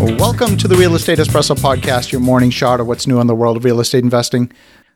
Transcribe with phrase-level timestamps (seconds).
[0.00, 3.34] Welcome to the Real Estate Espresso Podcast, your morning shot of what's new in the
[3.34, 4.52] world of real estate investing.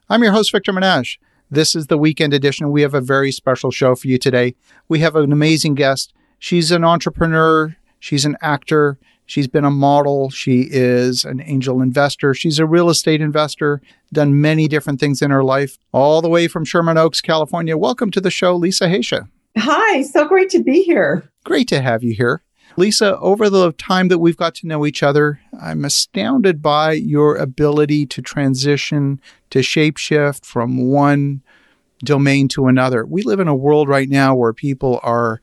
[0.09, 1.19] I'm your host, Victor Menasce.
[1.51, 2.71] This is the weekend edition.
[2.71, 4.55] We have a very special show for you today.
[4.89, 6.15] We have an amazing guest.
[6.39, 8.97] She's an entrepreneur, she's an actor,
[9.27, 13.83] she's been a model, she is an angel investor, she's a real estate investor,
[14.13, 17.77] done many different things in her life, all the way from Sherman Oaks, California.
[17.77, 19.29] Welcome to the show, Lisa Haisha.
[19.59, 21.29] Hi, so great to be here.
[21.43, 22.41] Great to have you here.
[22.77, 27.37] Lisa, over the time that we've got to know each other, I'm astounded by your
[27.37, 29.21] ability to transition,
[29.51, 31.43] to shapeshift from one
[32.03, 33.05] domain to another.
[33.05, 35.41] We live in a world right now where people are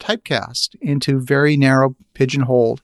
[0.00, 2.82] typecast into very narrow pigeonholed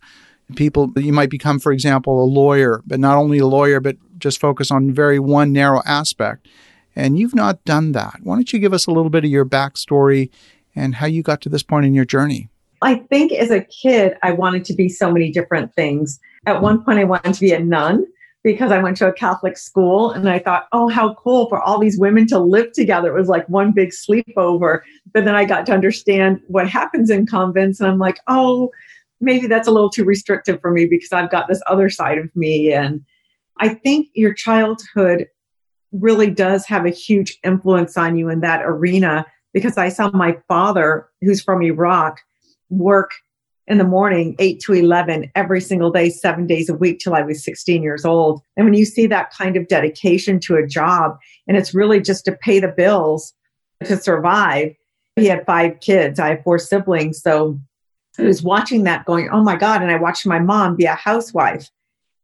[0.55, 0.93] people.
[0.97, 4.71] You might become for example a lawyer but not only a lawyer but just focus
[4.71, 6.47] on very one narrow aspect.
[6.95, 8.21] And you've not done that.
[8.23, 10.31] Why don't you give us a little bit of your backstory
[10.75, 12.49] and how you got to this point in your journey
[12.83, 16.19] I think as a kid, I wanted to be so many different things.
[16.47, 18.07] At one point, I wanted to be a nun
[18.43, 21.79] because I went to a Catholic school and I thought, oh, how cool for all
[21.79, 23.15] these women to live together.
[23.15, 24.81] It was like one big sleepover.
[25.13, 27.79] But then I got to understand what happens in convents.
[27.79, 28.71] And I'm like, oh,
[29.21, 32.35] maybe that's a little too restrictive for me because I've got this other side of
[32.35, 32.73] me.
[32.73, 33.05] And
[33.59, 35.29] I think your childhood
[35.93, 40.37] really does have a huge influence on you in that arena because I saw my
[40.49, 42.19] father, who's from Iraq,
[42.73, 43.13] work
[43.69, 47.23] in the morning, 8 to 11, every single day, seven days a week till I
[47.23, 48.43] was 16 years old.
[48.57, 52.25] And when you see that kind of dedication to a job, and it's really just
[52.25, 53.33] to pay the bills
[53.85, 54.75] to survive,
[55.17, 56.19] he had five kids.
[56.19, 57.21] I have four siblings.
[57.21, 57.61] So
[58.19, 59.83] I was watching that going, oh my God.
[59.83, 61.71] And I watched my mom be a housewife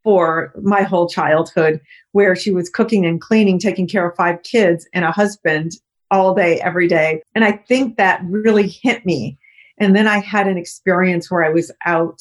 [0.05, 1.81] for my whole childhood,
[2.13, 5.73] where she was cooking and cleaning, taking care of five kids and a husband
[6.11, 7.23] all day, every day.
[7.35, 9.39] And I think that really hit me
[9.81, 12.21] and then I had an experience where I was out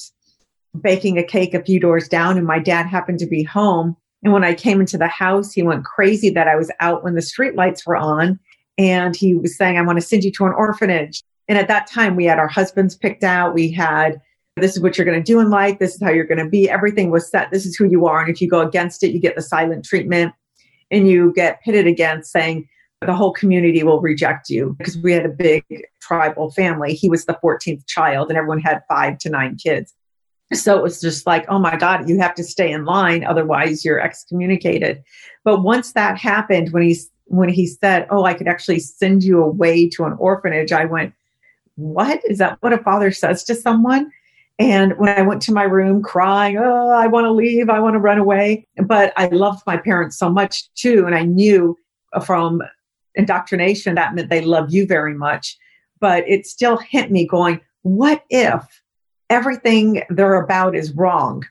[0.81, 3.95] baking a cake a few doors down, and my dad happened to be home.
[4.23, 7.15] And when I came into the house, he went crazy that I was out when
[7.15, 8.39] the street lights were on.
[8.77, 11.23] And he was saying, I want to send you to an orphanage.
[11.47, 13.53] And at that time, we had our husbands picked out.
[13.53, 14.19] We had,
[14.55, 15.79] this is what you're going to do in life.
[15.79, 16.69] This is how you're going to be.
[16.69, 17.51] Everything was set.
[17.51, 18.21] This is who you are.
[18.21, 20.33] And if you go against it, you get the silent treatment
[20.91, 22.67] and you get pitted against saying,
[23.05, 25.63] the whole community will reject you because we had a big
[26.01, 26.93] tribal family.
[26.93, 29.93] He was the 14th child, and everyone had five to nine kids.
[30.53, 33.83] So it was just like, oh my God, you have to stay in line, otherwise
[33.83, 35.03] you're excommunicated.
[35.43, 36.97] But once that happened, when he
[37.29, 41.13] when he said, "Oh, I could actually send you away to an orphanage," I went,
[41.75, 42.57] "What is that?
[42.61, 44.11] What a father says to someone?"
[44.59, 47.95] And when I went to my room crying, "Oh, I want to leave, I want
[47.95, 51.77] to run away," but I loved my parents so much too, and I knew
[52.23, 52.61] from
[53.17, 55.57] indoctrination, that meant they love you very much.
[55.99, 58.81] But it still hit me going, what if
[59.29, 61.45] everything they're about is wrong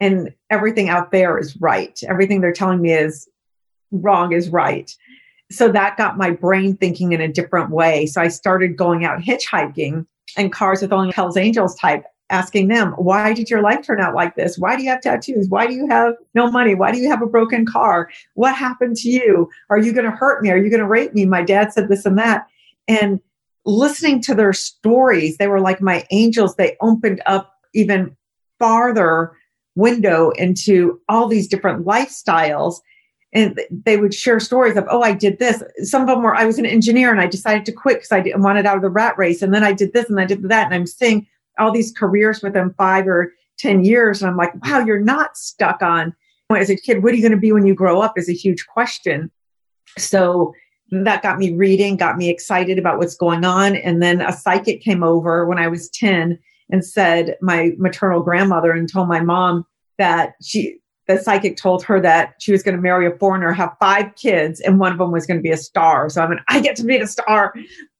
[0.00, 1.98] and everything out there is right?
[2.06, 3.28] Everything they're telling me is
[3.90, 4.94] wrong is right.
[5.50, 8.06] So that got my brain thinking in a different way.
[8.06, 10.06] So I started going out hitchhiking
[10.36, 14.14] and cars with only Hell's Angels type asking them, why did your life turn out
[14.14, 14.58] like this?
[14.58, 15.48] Why do you have tattoos?
[15.48, 16.74] Why do you have no money?
[16.74, 18.10] Why do you have a broken car?
[18.34, 19.48] What happened to you?
[19.70, 20.50] Are you going to hurt me?
[20.50, 21.24] Are you going to rape me?
[21.24, 22.48] My dad said this and that.
[22.88, 23.20] And
[23.64, 26.56] listening to their stories, they were like my angels.
[26.56, 28.16] They opened up even
[28.58, 29.36] farther
[29.76, 32.80] window into all these different lifestyles.
[33.32, 35.62] And they would share stories of, oh, I did this.
[35.82, 38.24] Some of them were, I was an engineer and I decided to quit because I
[38.36, 39.42] wanted out of the rat race.
[39.42, 40.66] And then I did this and I did that.
[40.66, 41.26] And I'm seeing
[41.58, 44.20] all these careers within five or 10 years.
[44.20, 46.14] And I'm like, wow, you're not stuck on
[46.54, 48.32] as a kid, what are you going to be when you grow up is a
[48.32, 49.30] huge question.
[49.98, 50.54] So
[50.90, 53.74] that got me reading, got me excited about what's going on.
[53.74, 56.38] And then a psychic came over when I was 10
[56.70, 59.64] and said, my maternal grandmother, and told my mom
[59.98, 60.78] that she,
[61.08, 64.60] the psychic told her that she was going to marry a foreigner, have five kids,
[64.60, 66.08] and one of them was going to be a star.
[66.08, 67.54] So I mean, I get to be a star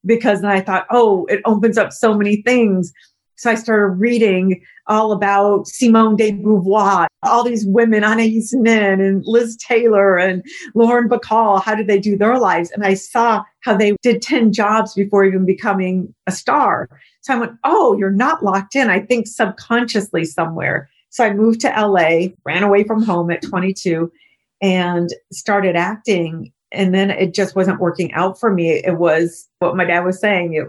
[0.04, 2.92] because then I thought, oh, it opens up so many things.
[3.36, 9.22] So I started reading all about Simone de Beauvoir, all these women, Anais Nin and
[9.26, 10.42] Liz Taylor and
[10.74, 11.62] Lauren Bacall.
[11.62, 12.70] How did they do their lives?
[12.70, 16.88] And I saw how they did 10 jobs before even becoming a star.
[17.20, 18.88] So I went, oh, you're not locked in.
[18.88, 20.88] I think subconsciously somewhere.
[21.10, 24.10] So I moved to LA, ran away from home at 22
[24.62, 26.52] and started acting.
[26.72, 28.70] And then it just wasn't working out for me.
[28.70, 30.54] It was what my dad was saying.
[30.54, 30.68] It,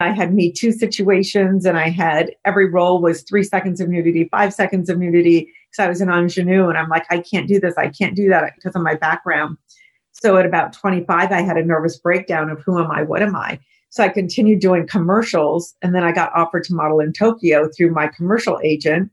[0.00, 4.28] I had Me Too situations and I had every role was three seconds of nudity,
[4.30, 5.52] five seconds of nudity.
[5.70, 7.76] Because I was an ingenue and I'm like, I can't do this.
[7.76, 9.58] I can't do that because of my background.
[10.12, 13.02] So at about 25, I had a nervous breakdown of who am I?
[13.02, 13.60] What am I?
[13.90, 17.92] So I continued doing commercials and then I got offered to model in Tokyo through
[17.92, 19.10] my commercial agent.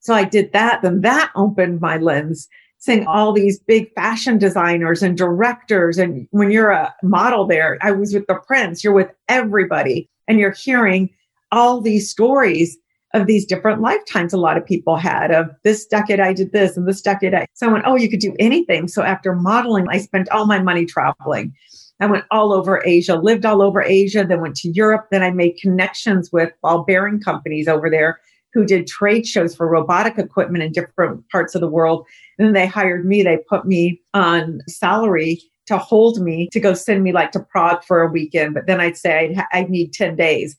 [0.00, 0.82] So I did that.
[0.82, 5.98] Then that opened my lens, seeing all these big fashion designers and directors.
[5.98, 10.38] And when you're a model there, I was with the prince, you're with everybody, and
[10.38, 11.10] you're hearing
[11.52, 12.76] all these stories
[13.14, 16.76] of these different lifetimes a lot of people had of this decade I did this
[16.76, 18.88] and this decade I so I went, oh, you could do anything.
[18.88, 21.54] So after modeling, I spent all my money traveling.
[21.98, 25.06] I went all over Asia, lived all over Asia, then went to Europe.
[25.10, 28.20] Then I made connections with ball bearing companies over there
[28.56, 32.06] who did trade shows for robotic equipment in different parts of the world.
[32.38, 36.72] And then they hired me, they put me on salary to hold me to go
[36.72, 38.54] send me like to Prague for a weekend.
[38.54, 40.56] But then I'd say I'd, I'd need 10 days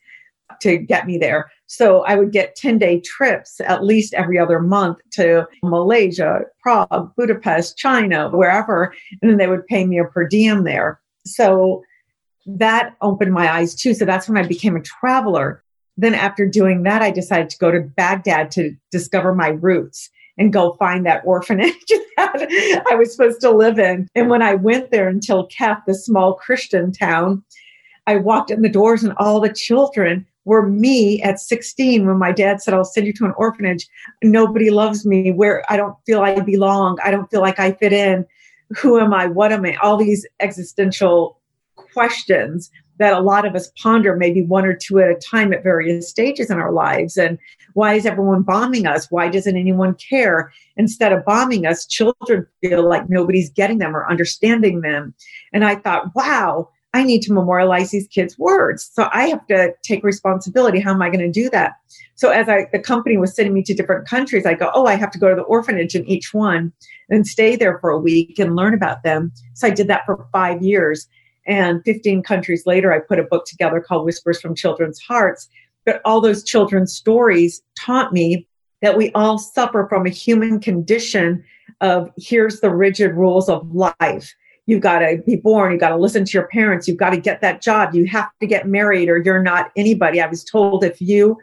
[0.61, 1.49] to get me there.
[1.65, 7.11] So I would get 10 day trips at least every other month to Malaysia, Prague,
[7.17, 8.93] Budapest, China, wherever.
[9.23, 11.01] And then they would pay me a per diem there.
[11.25, 11.81] So
[12.45, 13.95] that opened my eyes too.
[13.95, 15.63] So that's when I became a traveler.
[15.97, 20.53] Then after doing that, I decided to go to Baghdad to discover my roots and
[20.53, 21.73] go find that orphanage
[22.17, 24.07] that I was supposed to live in.
[24.13, 27.43] And when I went there in Tilket, the small Christian town,
[28.05, 32.31] I walked in the doors and all the children were me at 16 when my
[32.31, 33.87] dad said, I'll send you to an orphanage.
[34.23, 36.99] Nobody loves me where I don't feel I belong.
[37.03, 38.25] I don't feel like I fit in
[38.75, 39.27] who am I?
[39.27, 39.75] What am I?
[39.75, 41.39] All these existential
[41.75, 45.63] questions that a lot of us ponder maybe one or two at a time at
[45.63, 47.17] various stages in our lives.
[47.17, 47.37] And
[47.73, 49.11] why is everyone bombing us?
[49.11, 50.51] Why doesn't anyone care?
[50.77, 55.13] Instead of bombing us, children feel like nobody's getting them or understanding them.
[55.53, 58.89] And I thought, wow, I need to memorialize these kids' words.
[58.93, 60.79] So I have to take responsibility.
[60.79, 61.73] How am I going to do that?
[62.15, 64.95] So as I the company was sending me to different countries, I go, oh, I
[64.95, 66.73] have to go to the orphanage in each one
[67.09, 69.31] and stay there for a week and learn about them.
[69.53, 71.07] So I did that for five years.
[71.47, 75.47] And 15 countries later, I put a book together called Whispers from Children's Hearts.
[75.85, 78.47] But all those children's stories taught me
[78.81, 81.43] that we all suffer from a human condition
[81.81, 84.35] of here's the rigid rules of life
[84.67, 87.17] you've got to be born, you've got to listen to your parents, you've got to
[87.17, 90.21] get that job, you have to get married, or you're not anybody.
[90.21, 91.37] I was told if you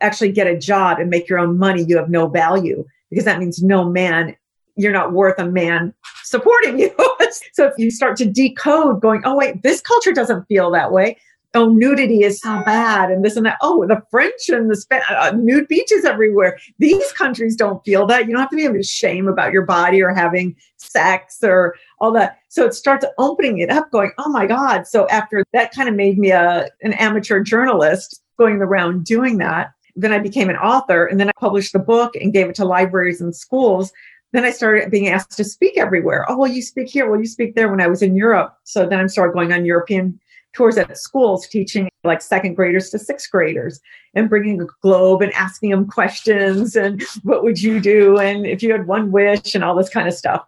[0.00, 3.38] actually get a job and make your own money, you have no value because that
[3.38, 4.34] means no man,
[4.76, 5.94] you're not worth a man
[6.24, 6.90] supporting you.
[7.52, 11.16] so if you start to decode going, oh, wait, this culture doesn't feel that way
[11.54, 13.56] oh, nudity is so bad and this and that.
[13.62, 16.58] Oh, the French and the Sp- uh, nude beaches everywhere.
[16.78, 18.26] These countries don't feel that.
[18.26, 22.38] You don't have to be ashamed about your body or having sex or all that.
[22.48, 24.86] So it starts opening it up, going, oh my God.
[24.86, 29.72] So after that kind of made me a, an amateur journalist going around doing that.
[29.96, 32.64] Then I became an author and then I published the book and gave it to
[32.64, 33.92] libraries and schools.
[34.34, 36.26] Then I started being asked to speak everywhere.
[36.28, 37.08] Oh, well, you speak here.
[37.08, 38.58] Well, you speak there when I was in Europe.
[38.64, 40.18] So then I started going on European
[40.54, 43.80] tours at schools teaching like second graders to sixth graders
[44.14, 48.60] and bringing a globe and asking them questions and what would you do and if
[48.60, 50.44] you had one wish and all this kind of stuff.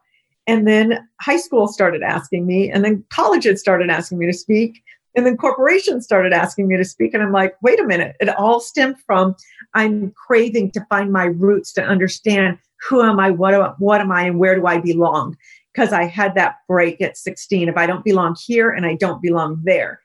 [0.48, 4.82] And then high school started asking me, and then colleges started asking me to speak,
[5.14, 7.14] and then corporations started asking me to speak.
[7.14, 9.36] And I'm like, wait a minute, it all stemmed from
[9.74, 14.22] I'm craving to find my roots to understand who am I, what, what am I,
[14.22, 15.36] and where do I belong?
[15.76, 19.20] because I had that break at 16 if I don't belong here and I don't
[19.20, 20.00] belong there.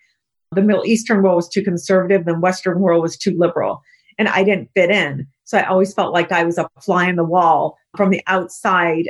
[0.51, 3.81] The Middle Eastern world was too conservative, the Western world was too liberal,
[4.17, 5.27] and I didn't fit in.
[5.45, 9.09] So I always felt like I was a fly on the wall from the outside,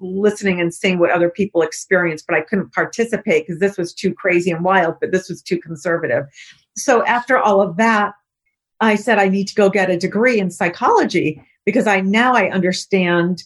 [0.00, 4.12] listening and seeing what other people experienced, but I couldn't participate because this was too
[4.12, 6.24] crazy and wild, but this was too conservative.
[6.76, 8.14] So after all of that,
[8.80, 12.50] I said I need to go get a degree in psychology because I now I
[12.50, 13.42] understand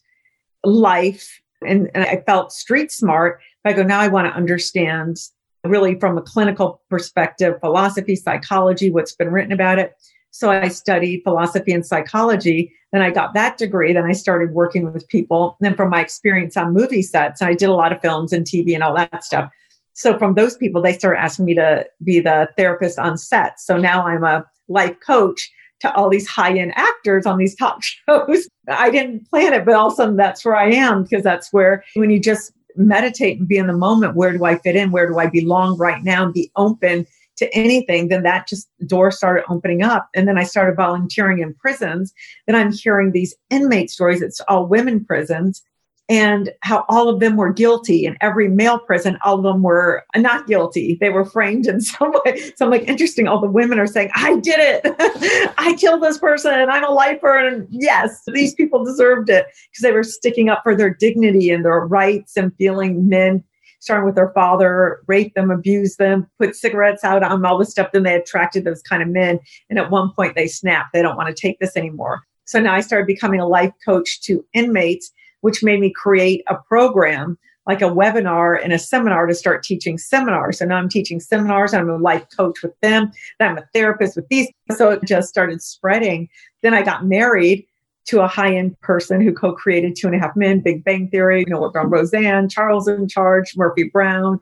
[0.64, 3.40] life and, and I felt street smart.
[3.62, 5.18] But I go, now I want to understand
[5.64, 9.94] really from a clinical perspective, philosophy, psychology, what's been written about it.
[10.30, 12.72] So I studied philosophy and psychology.
[12.92, 13.92] Then I got that degree.
[13.92, 15.56] Then I started working with people.
[15.58, 18.46] And then from my experience on movie sets, I did a lot of films and
[18.46, 19.50] TV and all that stuff.
[19.94, 23.58] So from those people, they started asking me to be the therapist on set.
[23.58, 27.82] So now I'm a life coach to all these high end actors on these talk
[28.08, 28.48] shows.
[28.68, 31.52] I didn't plan it, but all of a sudden that's where I am because that's
[31.52, 34.92] where when you just meditate and be in the moment, where do I fit in?
[34.92, 37.06] Where do I belong right now and be open
[37.36, 38.08] to anything?
[38.08, 40.08] Then that just door started opening up.
[40.14, 42.12] And then I started volunteering in prisons.
[42.46, 44.22] Then I'm hearing these inmate stories.
[44.22, 45.62] It's all women prisons
[46.08, 50.04] and how all of them were guilty and every male prison all of them were
[50.16, 50.96] not guilty.
[51.00, 54.10] They were framed in some way so i'm like interesting all the women are saying
[54.14, 55.54] i did it.
[55.58, 56.52] I killed this person.
[56.52, 57.36] I'm a lifer.
[57.36, 61.64] And yes these people deserved it because they were sticking up for their dignity and
[61.64, 63.44] their rights and feeling men
[63.80, 67.92] starting with their father rape them abuse them put cigarettes out on all this stuff.
[67.92, 69.38] Then they attracted those kind of men.
[69.70, 70.92] And at one point they snapped.
[70.92, 72.22] They don't want to take this anymore.
[72.44, 76.56] So now I started becoming a life coach to inmates, which made me create a
[76.56, 80.58] program like a webinar and a seminar to start teaching seminars.
[80.58, 81.74] So now I'm teaching seminars.
[81.74, 83.12] I'm a life coach with them.
[83.38, 84.48] Then I'm a therapist with these.
[84.74, 86.30] So it just started spreading.
[86.62, 87.66] Then I got married
[88.06, 91.08] to a high end person who co created Two and a Half Men, Big Bang
[91.08, 94.40] Theory, you know, worked on Roseanne, Charles in Charge, Murphy Brown,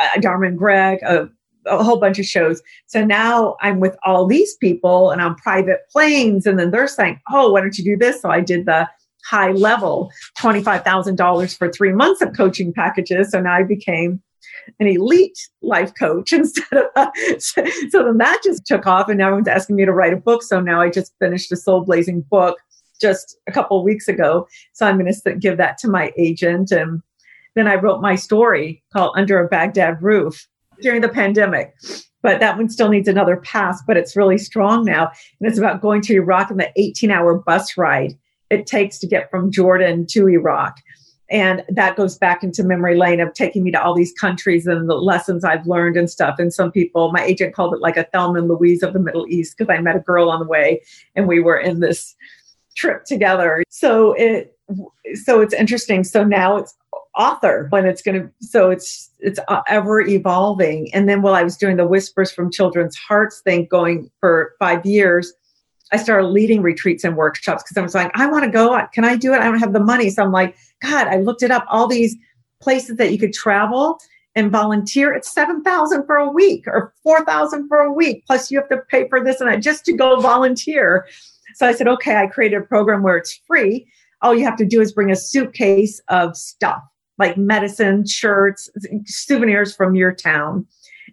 [0.00, 1.28] uh, Dharma and Greg, a,
[1.66, 2.62] a whole bunch of shows.
[2.86, 6.46] So now I'm with all these people and on private planes.
[6.46, 8.20] And then they're saying, oh, why don't you do this?
[8.20, 8.88] So I did the
[9.26, 13.30] high level $25,000 for three months of coaching packages.
[13.30, 14.22] So now I became
[14.78, 19.26] an elite life coach instead of so, so then that just took off and now
[19.26, 20.42] everyone's asking me to write a book.
[20.42, 22.58] So now i just finished a soul blazing book
[23.00, 24.46] just a couple weeks ago.
[24.72, 26.70] So i'm going to give that to my agent.
[26.70, 27.02] And
[27.54, 30.46] then i wrote my story called under a baghdad roof
[30.80, 31.74] during the pandemic.
[32.22, 35.10] But that one still needs another pass but it's really strong now.
[35.40, 38.16] And it's about going to iraq in the 18 hour bus ride
[38.50, 40.76] it takes to get from Jordan to Iraq.
[41.28, 44.88] And that goes back into memory lane of taking me to all these countries and
[44.88, 46.36] the lessons I've learned and stuff.
[46.38, 49.26] And some people, my agent called it like a Thelma and Louise of the Middle
[49.28, 50.82] East because I met a girl on the way
[51.16, 52.14] and we were in this
[52.76, 53.64] trip together.
[53.70, 54.56] So it
[55.14, 56.04] so it's interesting.
[56.04, 56.74] So now it's
[57.16, 61.42] author when it's going to so it's it's uh, ever evolving and then while i
[61.42, 65.32] was doing the whispers from children's hearts thing going for five years
[65.92, 68.80] I started leading retreats and workshops because I was like, I want to go.
[68.92, 69.40] Can I do it?
[69.40, 70.10] I don't have the money.
[70.10, 71.64] So I'm like, God, I looked it up.
[71.68, 72.16] All these
[72.60, 73.98] places that you could travel
[74.34, 75.12] and volunteer.
[75.12, 78.24] It's seven thousand for a week or four thousand for a week.
[78.26, 81.06] Plus you have to pay for this and that just to go volunteer.
[81.54, 83.86] So I said, okay, I created a program where it's free.
[84.22, 86.82] All you have to do is bring a suitcase of stuff
[87.18, 88.68] like medicine, shirts,
[89.06, 90.66] souvenirs from your town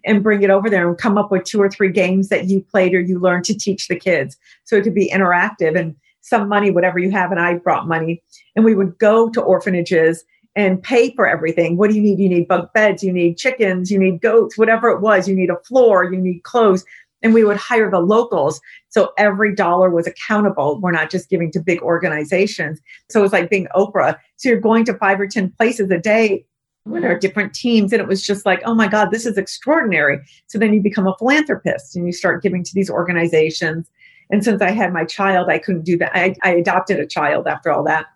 [0.04, 2.60] and bring it over there and come up with two or three games that you
[2.60, 4.36] played or you learned to teach the kids.
[4.64, 7.30] So it could be interactive and some money, whatever you have.
[7.30, 8.22] And I brought money
[8.56, 10.24] and we would go to orphanages
[10.56, 11.76] and pay for everything.
[11.76, 12.18] What do you need?
[12.18, 15.28] You need bunk beds, you need chickens, you need goats, whatever it was.
[15.28, 16.84] You need a floor, you need clothes.
[17.22, 18.60] And we would hire the locals.
[18.90, 20.78] So every dollar was accountable.
[20.80, 22.80] We're not just giving to big organizations.
[23.10, 24.18] So it was like being Oprah.
[24.36, 26.44] So you're going to five or 10 places a day
[26.86, 30.20] there are different teams and it was just like oh my god this is extraordinary.
[30.46, 33.90] So then you become a philanthropist and you start giving to these organizations.
[34.30, 36.14] And since i had my child i couldn't do that.
[36.14, 38.06] I, I adopted a child after all that.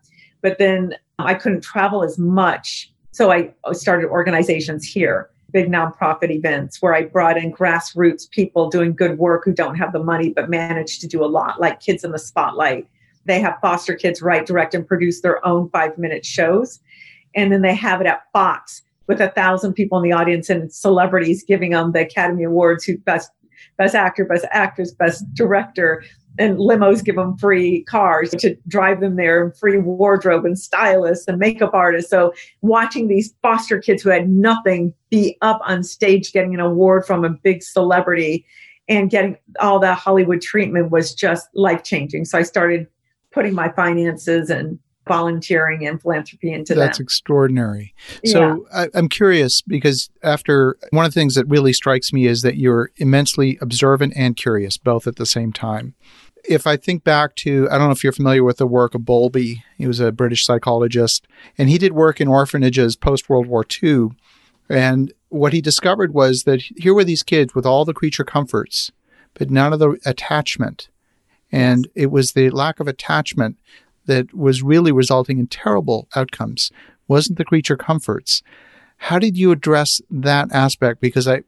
[0.42, 2.92] But then i couldn't travel as much.
[3.12, 8.94] So i started organizations here big nonprofit events where i brought in grassroots people doing
[8.94, 12.04] good work who don't have the money but manage to do a lot like kids
[12.04, 12.86] in the spotlight.
[13.24, 16.80] They have foster kids write direct and produce their own five minute shows
[17.34, 20.72] and then they have it at Fox with a thousand people in the audience and
[20.72, 23.30] celebrities giving them the Academy Awards, who best
[23.76, 26.04] best actor, best actress, best director,
[26.38, 31.26] and limos give them free cars to drive them there, and free wardrobe and stylists
[31.26, 32.10] and makeup artists.
[32.10, 37.06] So watching these foster kids who had nothing be up on stage getting an award
[37.06, 38.46] from a big celebrity
[38.88, 42.24] and getting all that Hollywood treatment was just life changing.
[42.24, 42.86] So I started
[43.32, 47.04] putting my finances and volunteering and philanthropy into That's them.
[47.04, 47.94] extraordinary.
[48.24, 48.84] So yeah.
[48.84, 52.56] I, I'm curious because after one of the things that really strikes me is that
[52.56, 55.94] you're immensely observant and curious, both at the same time.
[56.48, 59.04] If I think back to, I don't know if you're familiar with the work of
[59.04, 61.26] Bowlby, he was a British psychologist,
[61.58, 64.10] and he did work in orphanages post World War II.
[64.70, 68.92] And what he discovered was that here were these kids with all the creature comforts,
[69.34, 70.88] but none of the attachment.
[71.50, 73.56] And it was the lack of attachment
[74.08, 76.72] that was really resulting in terrible outcomes
[77.06, 78.42] wasn't the creature comforts.
[78.96, 81.00] How did you address that aspect?
[81.00, 81.42] Because I,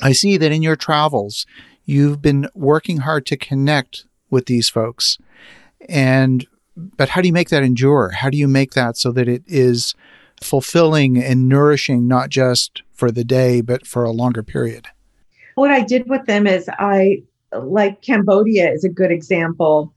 [0.00, 1.44] I see that in your travels,
[1.84, 5.18] you've been working hard to connect with these folks.
[5.88, 8.10] And, but how do you make that endure?
[8.10, 9.94] How do you make that so that it is
[10.42, 14.86] fulfilling and nourishing, not just for the day, but for a longer period?
[15.56, 19.92] What I did with them is I, like Cambodia is a good example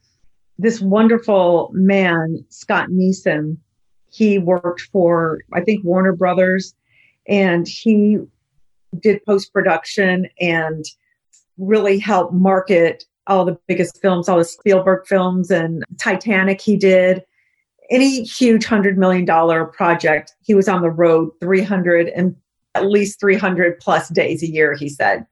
[0.62, 3.58] this wonderful man, Scott Neeson,
[4.12, 6.76] he worked for, I think, Warner Brothers,
[7.28, 8.20] and he
[9.00, 10.86] did post production and
[11.58, 17.24] really helped market all the biggest films, all the Spielberg films and Titanic he did.
[17.90, 19.26] Any huge $100 million
[19.72, 22.36] project, he was on the road 300 and
[22.76, 25.26] at least 300 plus days a year, he said.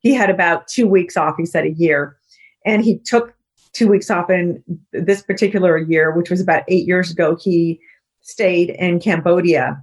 [0.00, 2.18] He had about two weeks off, he said, a year.
[2.66, 3.34] And he took
[3.74, 4.62] two weeks off in
[4.92, 7.80] this particular year, which was about eight years ago, he
[8.22, 9.82] stayed in Cambodia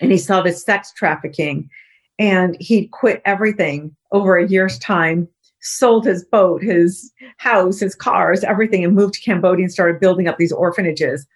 [0.00, 1.70] and he saw this sex trafficking
[2.18, 5.28] and he quit everything over a year's time
[5.60, 10.26] sold his boat, his house, his cars, everything, and moved to Cambodia and started building
[10.26, 11.26] up these orphanages.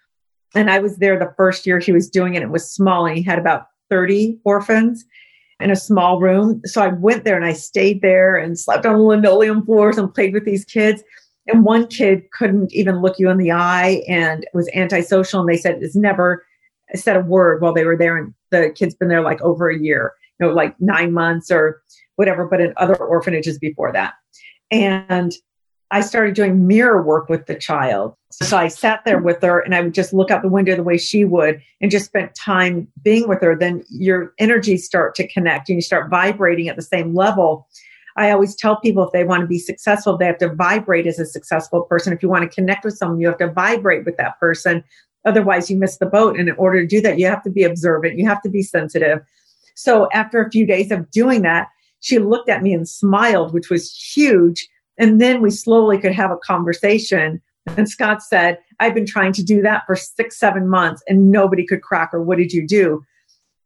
[0.55, 2.43] And I was there the first year he was doing it.
[2.43, 5.05] It was small, and he had about 30 orphans
[5.61, 6.61] in a small room.
[6.65, 10.13] So I went there and I stayed there and slept on the linoleum floors and
[10.13, 11.03] played with these kids.
[11.47, 15.41] And one kid couldn't even look you in the eye and was antisocial.
[15.41, 16.45] And they said it's never
[16.95, 18.17] said a word while they were there.
[18.17, 21.83] And the kid's been there like over a year, you know, like nine months or
[22.17, 24.15] whatever, but in other orphanages before that.
[24.71, 25.35] And
[25.91, 28.15] I started doing mirror work with the child.
[28.33, 30.83] So I sat there with her and I would just look out the window the
[30.83, 33.57] way she would and just spent time being with her.
[33.57, 37.69] Then your energies start to connect and you start vibrating at the same level.
[38.17, 41.19] I always tell people if they want to be successful, they have to vibrate as
[41.19, 42.13] a successful person.
[42.13, 44.85] If you want to connect with someone, you have to vibrate with that person.
[45.25, 46.39] Otherwise, you miss the boat.
[46.39, 48.63] And in order to do that, you have to be observant, you have to be
[48.63, 49.21] sensitive.
[49.75, 51.69] So after a few days of doing that,
[52.01, 54.69] she looked at me and smiled, which was huge.
[54.99, 57.41] And then we slowly could have a conversation.
[57.77, 61.67] And Scott said, I've been trying to do that for six, seven months and nobody
[61.67, 62.23] could crack her.
[62.23, 63.03] What did you do?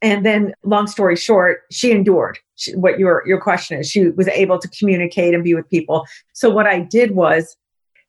[0.00, 3.90] And then, long story short, she endured she, what your, your question is.
[3.90, 6.07] She was able to communicate and be with people.
[6.35, 7.57] So, what I did was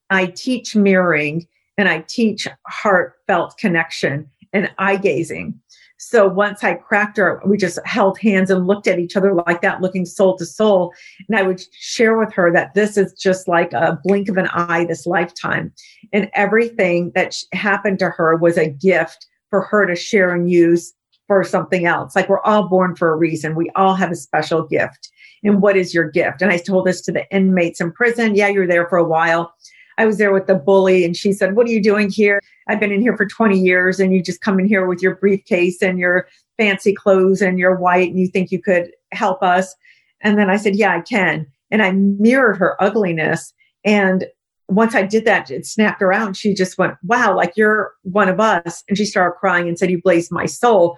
[0.10, 5.60] I teach mirroring and I teach heartfelt connection and eye gazing.
[6.01, 9.62] So once I cracked her, we just held hands and looked at each other like
[9.62, 10.93] that, looking soul to soul.
[11.27, 14.48] And I would share with her that this is just like a blink of an
[14.48, 15.74] eye this lifetime.
[16.13, 20.93] And everything that happened to her was a gift for her to share and use
[21.29, 22.15] for something else.
[22.15, 23.53] Like we're all born for a reason.
[23.53, 25.12] We all have a special gift.
[25.43, 26.41] And what is your gift?
[26.41, 28.33] And I told this to the inmates in prison.
[28.33, 29.53] Yeah, you're there for a while.
[30.00, 32.41] I was there with the bully and she said, What are you doing here?
[32.67, 35.17] I've been in here for 20 years and you just come in here with your
[35.17, 39.75] briefcase and your fancy clothes and you're white and you think you could help us.
[40.21, 41.45] And then I said, Yeah, I can.
[41.69, 43.53] And I mirrored her ugliness.
[43.86, 44.25] And
[44.67, 46.38] once I did that, it snapped around.
[46.38, 48.83] She just went, Wow, like you're one of us.
[48.89, 50.97] And she started crying and said, You blazed my soul.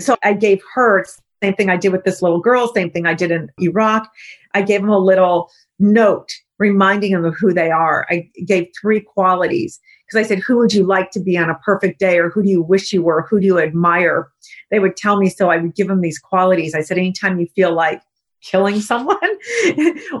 [0.00, 1.04] So I gave her
[1.42, 4.08] same thing I did with this little girl, same thing I did in Iraq.
[4.54, 8.06] I gave them a little note reminding them of who they are.
[8.08, 11.56] I gave three qualities because I said, Who would you like to be on a
[11.56, 12.18] perfect day?
[12.18, 13.26] Or who do you wish you were?
[13.28, 14.30] Who do you admire?
[14.70, 15.28] They would tell me.
[15.28, 16.74] So I would give them these qualities.
[16.74, 18.00] I said, Anytime you feel like
[18.42, 19.18] killing someone,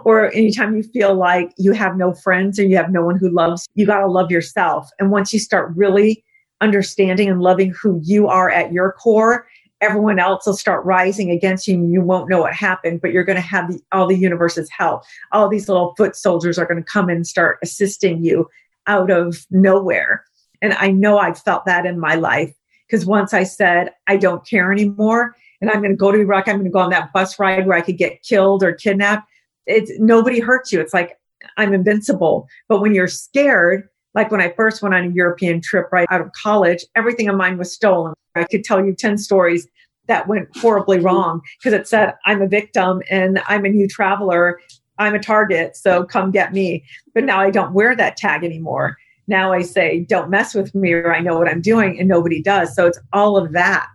[0.04, 3.30] or anytime you feel like you have no friends or you have no one who
[3.30, 4.90] loves you, got to love yourself.
[4.98, 6.24] And once you start really
[6.60, 9.46] understanding and loving who you are at your core,
[9.82, 13.24] everyone else will start rising against you and you won't know what happened but you're
[13.24, 15.02] going to have the, all the universe's help.
[15.32, 18.48] All these little foot soldiers are going to come and start assisting you
[18.86, 20.24] out of nowhere.
[20.62, 22.54] And i know i've felt that in my life
[22.86, 26.46] because once i said i don't care anymore and i'm going to go to iraq
[26.46, 29.28] i'm going to go on that bus ride where i could get killed or kidnapped
[29.66, 30.80] it's nobody hurts you.
[30.80, 31.18] It's like
[31.56, 32.48] i'm invincible.
[32.68, 36.20] But when you're scared like when I first went on a European trip right out
[36.20, 38.14] of college, everything of mine was stolen.
[38.34, 39.66] I could tell you 10 stories
[40.08, 44.60] that went horribly wrong because it said, I'm a victim and I'm a new traveler.
[44.98, 45.76] I'm a target.
[45.76, 46.84] So come get me.
[47.14, 48.96] But now I don't wear that tag anymore.
[49.28, 52.42] Now I say, don't mess with me or I know what I'm doing and nobody
[52.42, 52.74] does.
[52.74, 53.88] So it's all of that.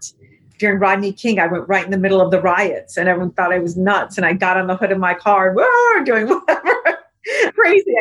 [0.58, 3.54] During Rodney King, I went right in the middle of the riots and everyone thought
[3.54, 4.18] I was nuts.
[4.18, 6.98] And I got on the hood of my car, whoa, doing whatever.
[7.54, 7.94] Crazy.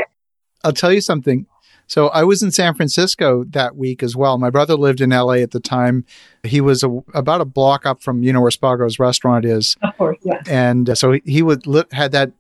[0.65, 1.47] I'll tell you something.
[1.87, 4.39] So I was in San Francisco that week as well.
[4.39, 6.05] My brother lived in LA at the time.
[6.43, 9.77] He was a, about a block up from you know where Spago's restaurant is.
[9.83, 10.43] Of course, yeah.
[10.49, 12.33] And uh, so he, would had that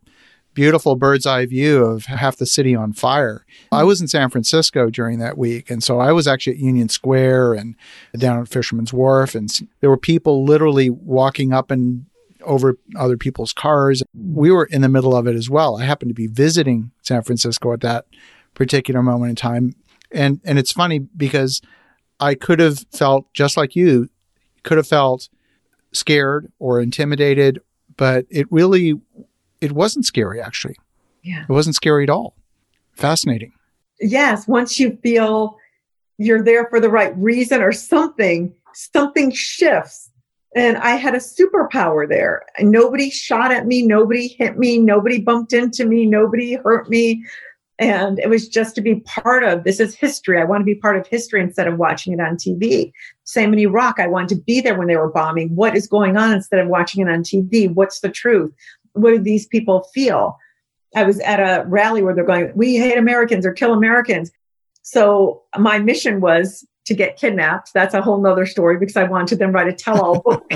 [0.54, 3.44] beautiful bird's eye view of half the city on fire.
[3.70, 6.88] I was in San Francisco during that week, and so I was actually at Union
[6.88, 7.76] Square and
[8.16, 9.48] down at Fisherman's Wharf, and
[9.80, 12.06] there were people literally walking up and
[12.42, 14.02] over other people's cars.
[14.14, 15.78] We were in the middle of it as well.
[15.78, 18.06] I happened to be visiting San Francisco at that
[18.56, 19.74] particular moment in time.
[20.10, 21.62] And and it's funny because
[22.18, 24.08] I could have felt just like you,
[24.64, 25.28] could have felt
[25.92, 27.60] scared or intimidated,
[27.96, 28.94] but it really
[29.60, 30.76] it wasn't scary actually.
[31.22, 31.42] Yeah.
[31.42, 32.34] It wasn't scary at all.
[32.94, 33.52] Fascinating.
[34.00, 35.56] Yes, once you feel
[36.18, 40.10] you're there for the right reason or something, something shifts.
[40.54, 42.46] And I had a superpower there.
[42.60, 47.24] Nobody shot at me, nobody hit me, nobody bumped into me, nobody hurt me.
[47.78, 50.40] And it was just to be part of this is history.
[50.40, 52.92] I want to be part of history instead of watching it on TV.
[53.24, 54.00] Same in Iraq.
[54.00, 55.54] I wanted to be there when they were bombing.
[55.54, 57.72] What is going on instead of watching it on TV?
[57.72, 58.54] What's the truth?
[58.92, 60.38] What do these people feel?
[60.94, 64.30] I was at a rally where they're going, We hate Americans or kill Americans.
[64.82, 67.72] So my mission was to get kidnapped.
[67.74, 70.44] That's a whole nother story because I wanted them write a tell-all book.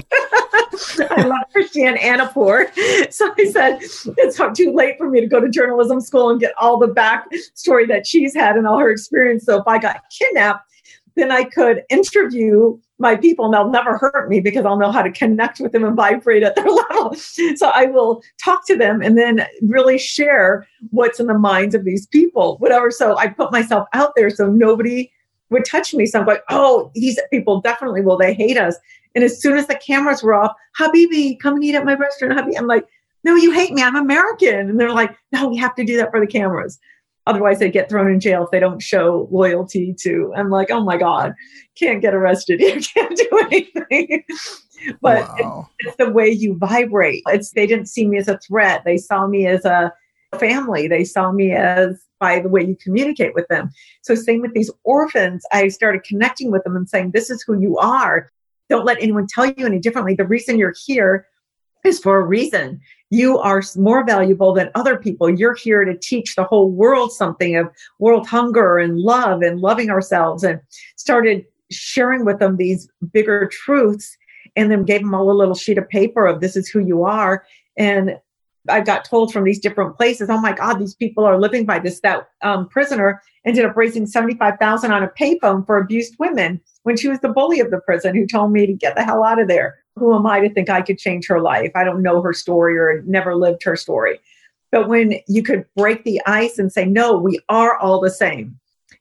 [1.11, 3.13] I love Christiane Amanpour.
[3.13, 3.79] So I said,
[4.17, 7.27] it's too late for me to go to journalism school and get all the back
[7.55, 9.45] story that she's had and all her experience.
[9.45, 10.67] So if I got kidnapped,
[11.17, 15.03] then I could interview my people and they'll never hurt me because I'll know how
[15.03, 17.15] to connect with them and vibrate at their level.
[17.15, 21.85] So I will talk to them and then really share what's in the minds of
[21.85, 22.91] these people, whatever.
[22.91, 25.11] So I put myself out there so nobody
[25.51, 26.07] would touch me.
[26.07, 28.17] So I'm like, oh, these people definitely will.
[28.17, 28.77] They hate us.
[29.15, 32.39] And as soon as the cameras were off, Habibi, come and eat at my restaurant.
[32.39, 32.57] Habibi.
[32.57, 32.87] I'm like,
[33.25, 33.83] no, you hate me.
[33.83, 34.71] I'm American.
[34.71, 36.79] And they're like, no, we have to do that for the cameras.
[37.27, 40.33] Otherwise, they get thrown in jail if they don't show loyalty to.
[40.37, 41.35] I'm like, oh my God,
[41.79, 42.61] can't get arrested.
[42.61, 44.25] You can't do anything.
[45.03, 45.69] but wow.
[45.79, 47.23] it's, it's the way you vibrate.
[47.29, 48.83] It's they didn't see me as a threat.
[48.85, 49.93] They saw me as a
[50.39, 50.89] family.
[50.89, 53.71] They saw me as by the way you communicate with them.
[54.03, 57.59] So same with these orphans, I started connecting with them and saying, this is who
[57.59, 58.31] you are.
[58.69, 60.15] Don't let anyone tell you any differently.
[60.15, 61.27] The reason you're here
[61.85, 62.81] is for a reason.
[63.09, 65.31] You are more valuable than other people.
[65.31, 69.91] You're here to teach the whole world something of world hunger and love and loving
[69.91, 70.61] ourselves and
[70.97, 74.17] started sharing with them these bigger truths
[74.57, 77.05] and then gave them all a little sheet of paper of this is who you
[77.05, 77.45] are.
[77.77, 78.19] And
[78.69, 81.79] I got told from these different places, oh my God, these people are living by
[81.79, 82.01] this.
[82.01, 87.09] That um, prisoner ended up raising 75,000 on a payphone for abused women when she
[87.09, 89.49] was the bully of the prison who told me to get the hell out of
[89.49, 89.79] there.
[89.97, 91.73] Who am I to think I could change her life?
[91.75, 94.21] I don't know her story or never lived her story.
[94.71, 98.59] But when you could break the ice and say, no, we are all the same.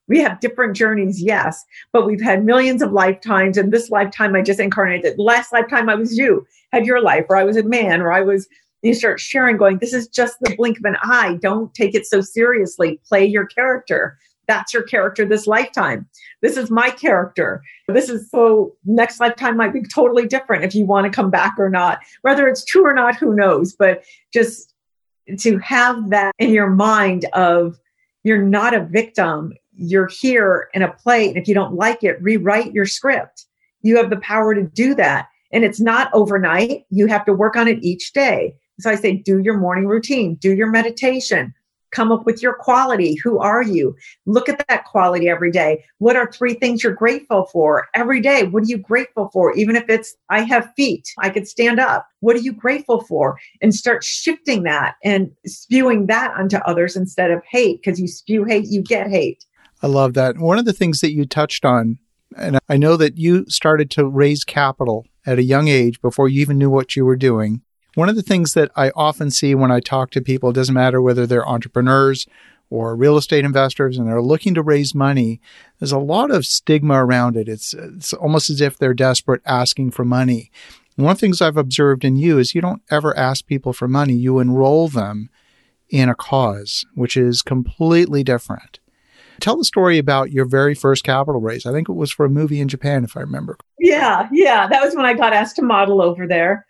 [0.07, 3.57] We have different journeys, yes, but we've had millions of lifetimes.
[3.57, 5.19] And this lifetime I just incarnated.
[5.19, 8.21] Last lifetime I was you, had your life, or I was a man, or I
[8.21, 8.47] was
[8.81, 11.37] you start sharing, going, This is just the blink of an eye.
[11.41, 12.99] Don't take it so seriously.
[13.07, 14.17] Play your character.
[14.47, 16.07] That's your character this lifetime.
[16.41, 17.61] This is my character.
[17.87, 21.53] This is so next lifetime might be totally different if you want to come back
[21.59, 21.99] or not.
[22.23, 23.75] Whether it's true or not, who knows?
[23.75, 24.73] But just
[25.37, 27.79] to have that in your mind of
[28.23, 31.27] you're not a victim, you're here in a play.
[31.27, 33.45] And if you don't like it, rewrite your script.
[33.83, 35.27] You have the power to do that.
[35.51, 36.85] And it's not overnight.
[36.89, 38.55] You have to work on it each day.
[38.79, 41.53] So I say, do your morning routine, do your meditation,
[41.91, 43.15] come up with your quality.
[43.15, 43.95] Who are you?
[44.25, 45.83] Look at that quality every day.
[45.97, 48.43] What are three things you're grateful for every day?
[48.43, 49.53] What are you grateful for?
[49.53, 52.07] Even if it's, I have feet, I could stand up.
[52.19, 53.39] What are you grateful for?
[53.61, 58.43] And start shifting that and spewing that onto others instead of hate, because you spew
[58.43, 59.45] hate, you get hate.
[59.81, 60.37] I love that.
[60.37, 61.97] One of the things that you touched on,
[62.37, 66.41] and I know that you started to raise capital at a young age before you
[66.41, 67.61] even knew what you were doing.
[67.99, 70.73] One of the things that I often see when I talk to people, it doesn't
[70.73, 72.27] matter whether they're entrepreneurs
[72.69, 75.41] or real estate investors and they're looking to raise money,
[75.77, 77.49] there's a lot of stigma around it.
[77.49, 80.49] It's, it's almost as if they're desperate asking for money.
[80.95, 83.89] one of the things I've observed in you is you don't ever ask people for
[83.89, 84.13] money.
[84.13, 85.29] You enroll them
[85.89, 88.79] in a cause, which is completely different.
[89.41, 91.65] Tell the story about your very first capital raise.
[91.65, 93.57] I think it was for a movie in Japan, if I remember.
[93.77, 94.67] Yeah, yeah.
[94.67, 96.65] That was when I got asked to model over there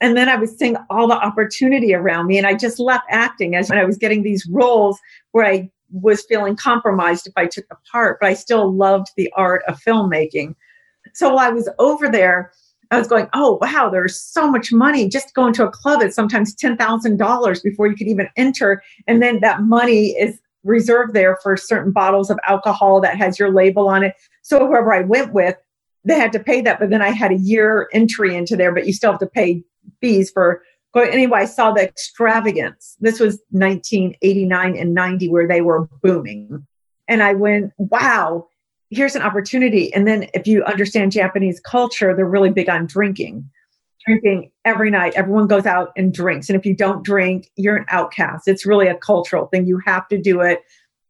[0.00, 2.38] and then I was seeing all the opportunity around me.
[2.38, 4.98] And I just left acting as when I was getting these roles
[5.32, 9.32] where I was feeling compromised if I took the part, but I still loved the
[9.36, 10.54] art of filmmaking.
[11.14, 12.52] So while I was over there,
[12.90, 15.08] I was going, oh, wow, there's so much money.
[15.08, 18.82] Just going to a club is sometimes $10,000 before you could even enter.
[19.06, 23.52] And then that money is reserved there for certain bottles of alcohol that has your
[23.52, 24.14] label on it.
[24.42, 25.56] So whoever I went with,
[26.04, 26.78] they had to pay that.
[26.78, 29.62] But then I had a year entry into there, but you still have to pay
[30.00, 30.62] fees for
[30.94, 31.10] going.
[31.10, 32.96] Anyway, I saw the extravagance.
[33.00, 36.66] This was 1989 and 90 where they were booming.
[37.06, 38.48] And I went, wow,
[38.90, 39.92] here's an opportunity.
[39.92, 43.48] And then if you understand Japanese culture, they're really big on drinking.
[44.06, 45.14] Drinking every night.
[45.16, 46.48] Everyone goes out and drinks.
[46.48, 48.48] And if you don't drink, you're an outcast.
[48.48, 49.66] It's really a cultural thing.
[49.66, 50.62] You have to do it